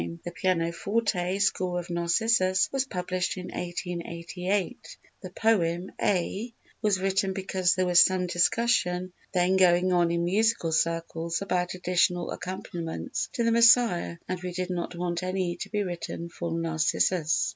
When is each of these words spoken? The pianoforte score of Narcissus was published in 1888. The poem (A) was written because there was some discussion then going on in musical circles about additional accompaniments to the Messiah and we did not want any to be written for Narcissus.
The 0.23 0.31
pianoforte 0.31 1.37
score 1.37 1.79
of 1.79 1.91
Narcissus 1.91 2.71
was 2.71 2.85
published 2.85 3.37
in 3.37 3.49
1888. 3.49 4.97
The 5.21 5.29
poem 5.29 5.91
(A) 6.01 6.51
was 6.81 6.99
written 6.99 7.33
because 7.33 7.75
there 7.75 7.85
was 7.85 8.01
some 8.03 8.25
discussion 8.25 9.13
then 9.31 9.57
going 9.57 9.93
on 9.93 10.09
in 10.09 10.23
musical 10.25 10.71
circles 10.71 11.43
about 11.43 11.75
additional 11.75 12.31
accompaniments 12.31 13.29
to 13.33 13.43
the 13.43 13.51
Messiah 13.51 14.17
and 14.27 14.41
we 14.41 14.53
did 14.53 14.71
not 14.71 14.95
want 14.95 15.21
any 15.21 15.55
to 15.57 15.69
be 15.69 15.83
written 15.83 16.29
for 16.29 16.51
Narcissus. 16.51 17.49